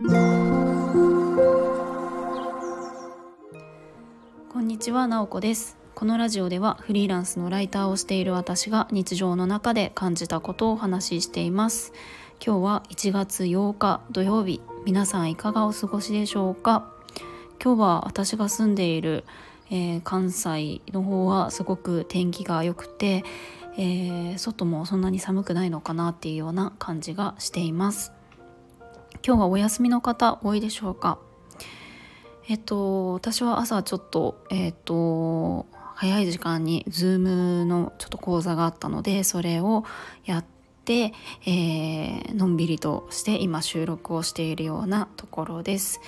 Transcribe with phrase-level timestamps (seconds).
[0.00, 0.04] こ
[4.60, 5.76] んにちは、なおこです。
[5.96, 11.92] このラジオではフリーランスのライターをしている私が日常の中で感じたことをお話ししています。
[12.40, 14.60] 今日は1月8日土曜日。
[14.86, 16.92] 皆さんいかがお過ごしでしょうか？
[17.60, 19.24] 今日は私が住んでいる、
[19.68, 23.24] えー、関西の方はすごく天気が良くて、
[23.76, 28.12] えー、外もそんなに寒くないのかなっていうような感じがしています。
[29.26, 31.18] 今日はお休みの方多いでしょうか？
[32.48, 39.84] えっと私は朝ちょっとえっと早い時間に Zoom のちょっと講座があったのでそれを
[40.24, 40.44] やっ
[40.84, 41.12] て、
[41.44, 46.00] えー、のんびりとして今収録をしているようなところです。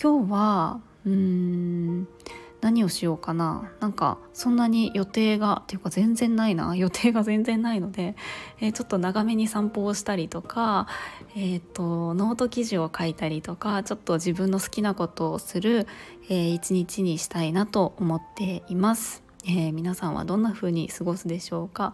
[0.00, 2.08] 今日はうーん
[2.62, 3.70] 何をしようかな。
[3.80, 6.74] なんかそんなに予定がっていうか全然ないな。
[6.76, 8.16] 予定が全然ないので、
[8.60, 10.86] えー、ちょっと長めに散歩をしたりとか、
[11.34, 15.88] えーと、ノート記事を書いたりとかちょっと自分の好きなことをする、
[16.28, 21.92] えー、一日にしたいなと思っています、えー、皆さんはどんな風に過ごすでしょうか？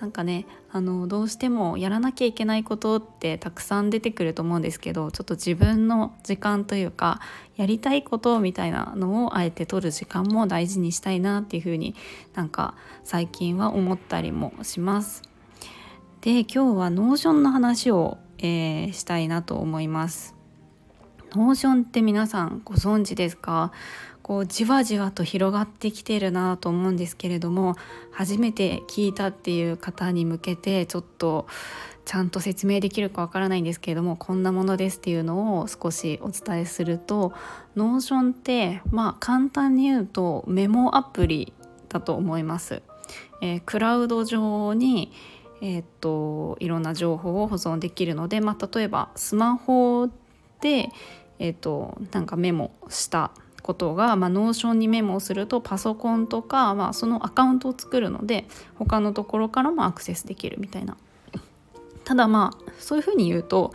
[0.00, 7.20] なんかねあのどうしてもやらなきゃいけないことってたくさん出てくると思うんですけどちょっと自分の時間というか
[7.56, 11.94] やりたいことみたいなのをあえて取る時間も大事にしたいなっていうふうに
[12.34, 15.22] なんか最近は思ったりもします。
[16.22, 20.34] で今日は Notion の話を、えー、したいなと思います。
[21.32, 23.72] Notion って皆さんご存知ですか？
[24.22, 27.76] こうじわじわと広がってきてるなと思うんですけれども
[28.10, 31.46] 初めて聞いたっていう方に向けてちょっと
[32.04, 37.32] ちゃんと説明できるかわからないんですけれどもこんなものですっていうのを少しお伝えすると
[37.76, 41.52] Notion ってまあ簡単に言うとメモアプリ
[41.88, 42.82] だと思います。
[43.42, 45.12] えー、クラウド上に
[45.62, 50.08] えー、っといろんな情報を保存できるので、まあ、例えばスマホ
[50.60, 50.88] で、
[51.38, 53.30] えー、っとなんかメモした
[53.62, 58.46] ことが、まあ、 Notion にメモをするとパソコンとか、まあ、そのアカウントを作るので
[58.76, 60.96] 他のところからもアクセスできるみたいな
[62.04, 63.72] ただまあそういうふうに言うと、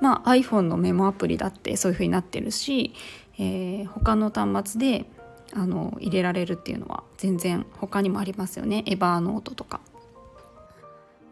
[0.00, 2.94] まあ、iPhone のメモアプリだってそういうふうになってるし、
[3.38, 5.06] えー、他の端末で
[5.52, 9.80] あの入れられるっていうのは全然他にもありますよね Evernote とか。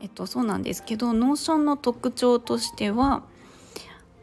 [0.01, 3.23] えっと、そうなんですけど Notion の特徴としては、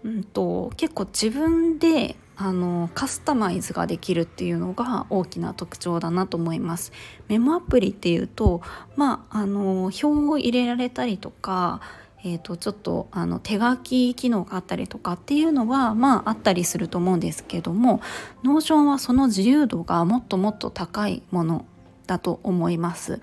[0.04, 6.94] うんと結構自分であのカスタマイズができるっていうのが大きな特徴だなと思います。
[7.28, 8.62] メモアプリっていうと、
[8.96, 11.82] まあ、あの表を入れられたりとか、
[12.24, 18.02] えー、とちょっとあの手書き機能があったりとかっていうのはまああったりすると思うんですけども
[18.44, 21.66] Notion はその自由度がもっともっと高いもの
[22.08, 23.22] だと思います。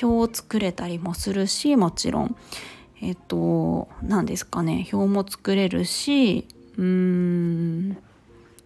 [0.00, 2.36] 表を作れたりもするしもちろん。
[3.02, 6.46] えっ、と何ですかね表も作れるし
[6.78, 7.98] うーん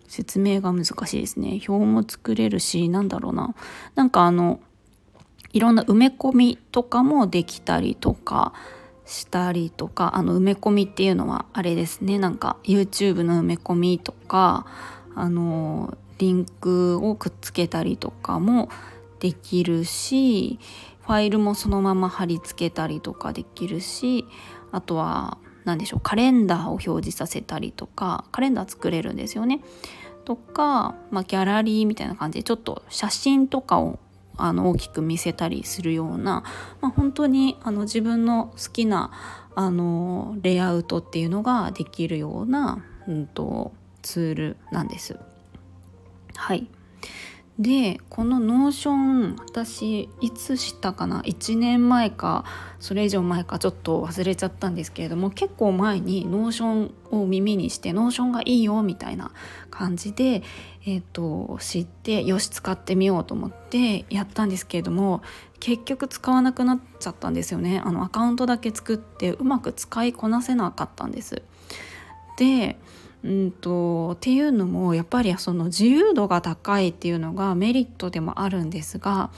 [0.08, 1.60] 説明が難しいですね。
[1.66, 3.54] 表も作れるしなんだろうな。
[3.96, 4.60] なんかあの
[5.52, 8.52] いろんな埋め込みとかもできたりとか
[9.04, 12.18] したりとかあの埋め込みっていうのはあれですね。
[12.18, 14.66] なんか YouTube の埋め込みとか
[15.14, 18.68] あのリンクをくっつけたりとかも
[19.20, 20.58] できるし
[21.00, 24.26] ファイルもそのまま貼り付けたりとかできるし
[24.72, 29.60] あとは何でしょうカレンダーを表示させたりとかカレンダー作れるんですよね。
[30.24, 34.00] とか、まあ、ギャラリーみたいな感じでちょっと写真とかを
[34.36, 36.42] あの大きく見せたりするような、
[36.80, 39.12] まあ、本当にあの自分の好きな
[39.54, 43.72] あのレイアウトっていうのができるような、うんと
[44.02, 45.18] ツールなんです。
[46.34, 46.68] はい
[47.58, 52.44] でこの Notion 私いつ知ったかな？1年前か
[52.80, 59.32] それ以上前かちょっと忘れちゃったんですけれども結構前に Notion を耳にして Notion がいいよみたいな
[59.70, 60.42] 感じで、
[60.84, 65.22] えーと、知ってよし使ってみようと思ってやったんですけれども
[65.58, 71.42] 結局使わなくなっちゃったんですよねあのアカウントだけ作ってうまく使いこなせなかったんです。
[72.36, 72.76] で
[73.26, 79.30] うんとっていうのもやっぱりその自由度が高いっていうのがメリットでもあるんですが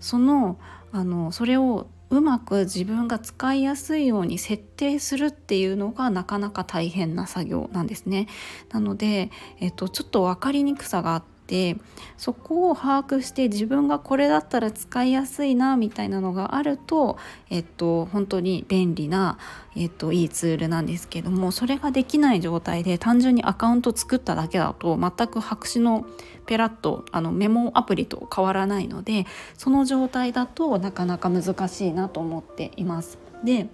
[0.00, 0.58] その
[0.92, 8.28] あのそれをうまく自分が使いやすいように設定するっていうのがなかなか大変な作業なんですね。
[8.70, 9.30] なので、
[9.60, 11.76] えっと、ちょっと分かりにくさがあって
[12.16, 17.18] そこを把握して自分がこれだったら使いやすいなみたいなのがあると、
[17.50, 19.38] えっと、本当に便利な、
[19.76, 26.06] えっと、いいツールなんですけどもそれができない状態で単純にアカウント作っただけだと全く白紙の
[26.46, 33.18] ペラッとあのメモアプリと変わらないのでその状態だとなかなか難しいなと思っています。
[33.44, 33.68] で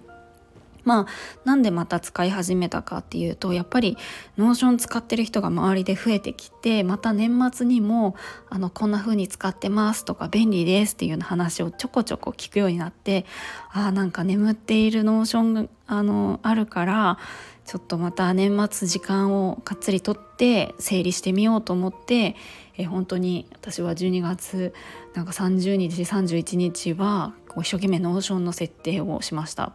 [0.83, 1.05] まあ
[1.45, 3.97] なんでまた使い始めたかっていうとやっぱり
[4.37, 8.15] Notion 使ってる人が周りで増えてきてまた年末にも
[8.49, 13.25] あのこんな風に使ってますとか便利ですっていうような話をちょこちょこ聞くようになって
[13.71, 17.17] あなんか眠っている Notion があのあるから
[17.65, 22.35] ちょっとまた年末時間をがっつりとって整理してみようと思って
[22.79, 24.73] え本当に私は12月
[25.13, 29.73] なんか30日31日はこう一生懸命 Notion の設定をしました。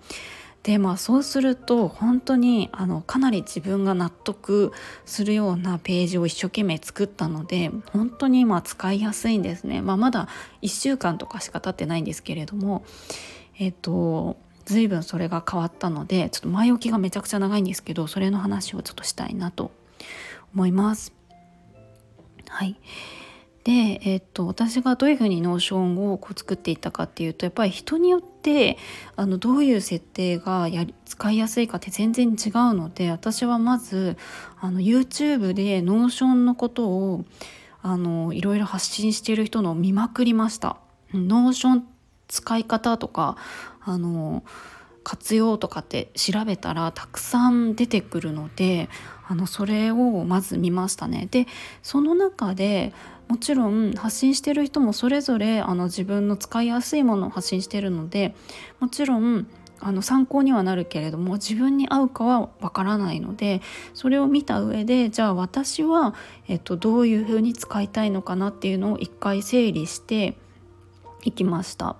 [0.64, 4.72] でまあそうすると本当にあのかなり自分が納得
[5.05, 10.26] するようなページを一生懸命作ったので本当に今使いやすいんですね、まあ、まだ
[10.62, 12.84] 1週間とかしか経ってないんですけれども
[13.58, 19.70] えっ、と随分それが変わったのでちょっと前置きがめちゃくちゃ長いんですけどそれの話をちょっとしたいなと
[20.55, 21.12] 思います。
[22.49, 22.81] はい
[23.64, 28.76] で、えっと、私がどういうふうに Notion をこう作っていったかっていうとやっぱり人によって
[29.16, 34.19] あのどういう設定がやり使いやすいかって全然違うので私はまず
[34.61, 37.25] あの YouTube で Notion のことを
[37.81, 40.76] あのいろいろ発信している人のを見まくりました。
[41.12, 41.87] Notion
[42.28, 43.37] 使い方とか
[43.82, 44.43] あの
[45.05, 48.89] 活用とかって調べたらたくさん出てくるので
[49.29, 51.29] あのそれをまず見ましたね。
[51.31, 51.47] で
[51.83, 52.93] その中で
[53.29, 58.35] もちろん発信してる人もそれぞれあの自分の使いやすいものを発信してるので
[58.81, 59.47] もちろん
[59.81, 63.61] あの参考にはなるけれども自分に合うかはわからないので
[63.93, 66.15] それを見た上でじゃあ私は、
[66.49, 70.37] えっと、どういうふうに使いたいのかなっていうのを一回整理して
[71.23, 71.97] いきました。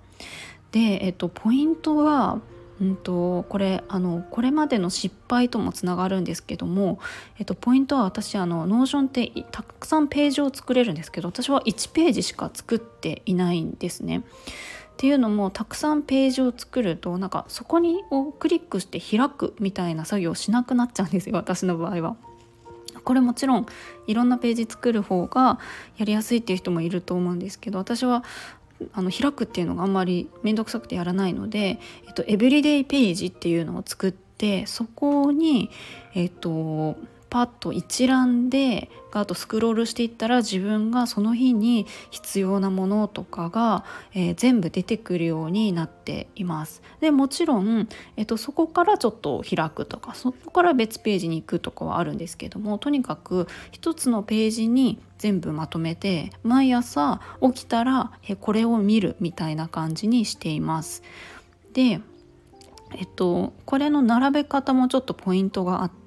[0.73, 2.41] で、えっと、ポイントは
[2.85, 6.99] うんとこれあのこれまでの失敗ともつながるんですけども、
[7.39, 14.19] えっと、ポイントは私あの Notion ってたくさんページを作れるんですけど私は1ページしか作っていないんですね。
[14.19, 22.17] っていうのもたくさんページを作るとなんかそこにをクリックして開くみたいな作業をしなくなっちゃうんですよ私の場合は。
[23.03, 23.67] これもちろん
[24.07, 25.59] いろんなページ作る方が
[25.97, 28.25] やりやすいっていう人もいると思うんですけど私は
[28.93, 35.71] あの開くっていうのがあんまり面倒くさくてやらないので、えっと、エブリデイページっていうのを作ってそこに、
[36.15, 36.97] えっと、
[37.35, 46.81] パッと一覧であとスクロールしていったら自分がその日に必要なものとかが、えー、全部出てくるようになっています。
[47.01, 61.03] でもちろん、えっと、そこからちょっと開くとかそこから別ページに行くとかはあるんですけどもとにかく一つのページに全部まとめて毎朝起きたらえこれを見るみたいな感じにしています。
[61.73, 62.01] で
[62.97, 66.04] えっと、これの並べ方もちょっとポイントがあって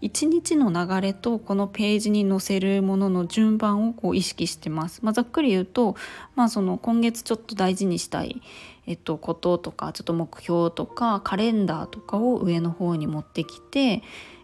[0.00, 5.00] 一日の流れとこのページに載せるものの順番をこう意識してます。
[5.02, 5.96] まあ、ざっくり言うと、
[6.34, 8.42] まあ、その今月ちょっと大事にしたい、
[8.86, 14.02] えっと、こととかちょっと目標とかカレンダーとかを上の方に持ってきて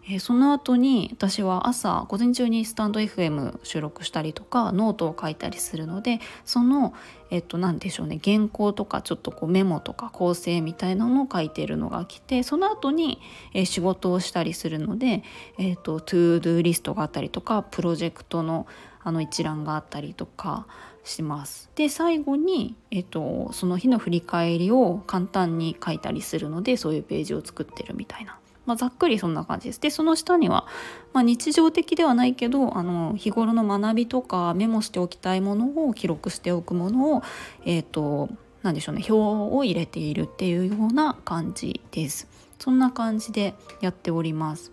[0.09, 6.93] えー、その後に私は朝午前中にスタンド FM 収録したりとかノートを書いたりするのでその
[7.29, 13.21] えっと何でしょうね原稿とかちょっとこうメモとか構成みたいなのを書いてるのが来てその後に、
[13.53, 15.23] えー、仕事をしたりするので、
[15.59, 18.67] えっと、 ToDo リストがあったりとかプロジェクトの
[19.01, 20.67] あの一覧があったりとか
[21.05, 21.69] します。
[21.75, 28.38] で最後に、えっと、その日の振り返りを簡単に書いたりするのでそういうページを作ってるみたいな
[28.69, 29.81] まあ、ざっくりそんな感じです。
[29.81, 30.67] でその下には、
[31.11, 37.23] まあ、日常的ではないけどあの日頃の学びとかメモしておきたいものを記録しておくものを
[37.65, 38.29] えっ、ー、と
[38.61, 42.27] 何でしょうね表を入れているっていうような感じです。
[42.59, 44.71] そんな感じでやっております。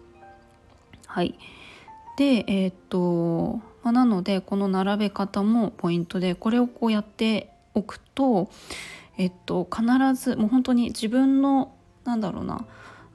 [1.06, 1.38] はい。
[2.18, 8.50] でえっ、ー、と、まあ、なのでこの並べ方もポイントでこれをこうやっておくと
[9.16, 9.82] えっと必
[10.14, 11.72] ずもう本当に自分の
[12.04, 12.66] なんだろうな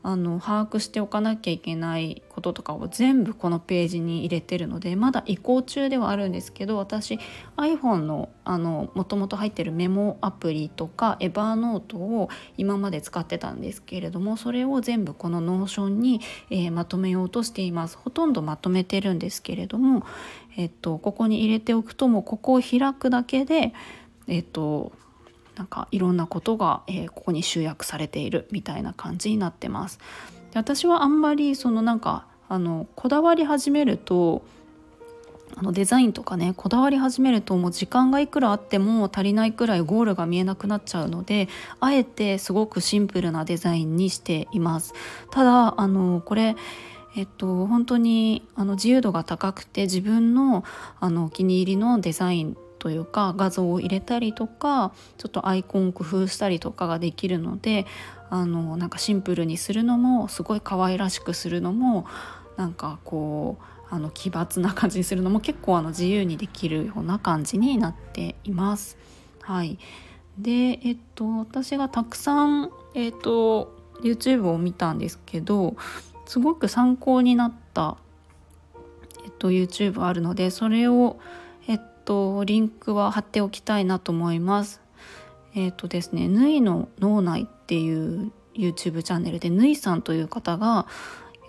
[0.04, 7.20] あの把握しておかなきゃいけないこととかを全部このページに入れてるのでまだ移行中ではあるんですけど私
[7.58, 17.98] iPhone のあのもともと入ってるメモアプリとかエバーノートを今まで使ってたんですけれどもそれを全部この Notion に、えー、まとめようとしています。
[17.98, 20.04] ほとんどまとめてるんですけれども、
[20.58, 23.74] えっと、ここに入れておくともうここを開くだけで
[24.28, 24.92] えっと
[25.62, 30.00] なんかいろんなことが、えー、ここに集約されているみたいな感じになってます。
[30.52, 34.42] で私はあんまりそのなんかあのこだわり始めると
[35.56, 41.48] あのデザインとかねこだわり始めるともう時間がいくらあっても足りないくらいゴールが見えなくなっちゃうので
[41.80, 44.96] あえてすごくシンプルなデザインにしています
[45.30, 46.56] ただあのこれ
[47.16, 50.64] えっと本当にあの自由度が高くて自分の
[51.00, 57.86] あのお気に入りのデザインというか画像を入れたりとかちょっとアイコンを工夫したりとかができるので
[58.32, 62.08] あのなんかシンプルにするのもすごい可愛らしくするのも
[62.58, 68.98] なんかこうあの奇抜な感じにするのも結構あの自由にできるような感じになっています。
[69.42, 69.78] はい、
[70.40, 75.76] でえっと私がたくさん、えっと、YouTube を見たんですけど
[76.26, 77.98] すごく参考になった、
[79.24, 81.20] えっと、YouTube あるのでそれを、
[82.04, 84.82] と、リンクは貼っておきたいなと思います。
[85.54, 90.88] えっとですね「ぬいの脳内」っていう YouTube チャンネルでぬいさんという方が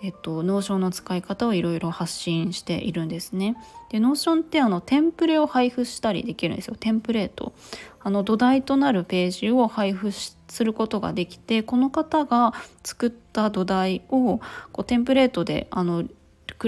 [0.03, 3.55] えっと、 Notion の使い方をいろいろ発信しているんですね。
[3.89, 7.53] で Notionってあのテンプレを配布したりできるんですよテンプレート。
[8.01, 14.41] あの土台となるページを配布することができてこの方が作った土台を
[14.73, 16.03] こうテンプレートであの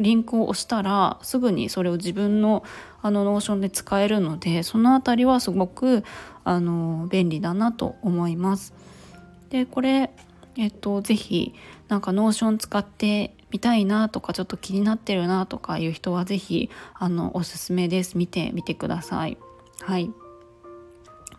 [0.02, 2.64] リンクを押したらすぐにそれを自分の
[3.02, 6.04] あの Notionで使えるのでその辺りはすごく
[6.44, 8.74] あの便利だなと思います。
[9.50, 10.12] でこれ
[10.58, 11.54] えっと是非
[11.88, 19.38] なんか Notion使ってみたいなとかちょっと気になってるなとかいう人は是非あのおすすめです見てみてください。
[19.82, 20.12] はい、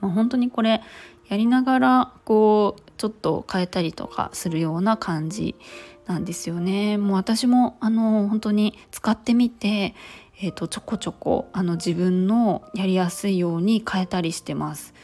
[0.01, 0.83] まあ、本当にこれ
[1.29, 5.57] やりながらこうちょっと変えたりとかするような感じ
[6.07, 6.99] なんですよね。
[6.99, 9.95] もう私もあの本当に使ってみて、
[10.41, 14.95] えーとちょこちょこあの自分のやりやすいように変えたりしてます。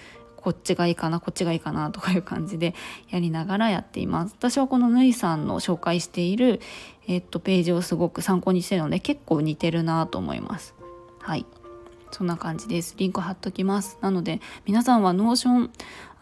[0.42, 2.74] こっちがいいかなこっちがいいかなとかいう感じで
[3.10, 4.34] やりながらやっています。
[4.36, 6.60] 私はこのぬいさんの紹介している、
[7.06, 10.74] えっと、ページをすごく参考にしてるので結構似てるなと思います。
[11.20, 11.46] はい。
[12.10, 12.94] そんな感じです。
[12.98, 13.98] リンク貼っときます。
[14.00, 15.70] なので皆さんは Notion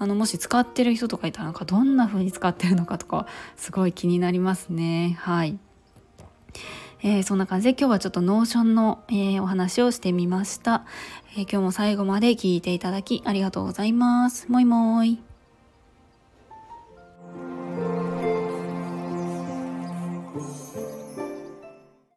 [0.01, 3.27] あのもし使ってる人とかいたらなんかどんな風に使ってるのかとか
[3.57, 5.59] すごい気になりますねはい
[7.03, 10.85] えー、そんな感じで今日はちょっと Notionの、えー、お話をしてみました、
[11.33, 14.51] えー、今日も最後まで聞いていただきありがとうございます。
[14.51, 15.30] もいもーい。